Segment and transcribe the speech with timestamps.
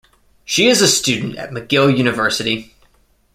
[0.43, 2.73] She is a student at McGill University.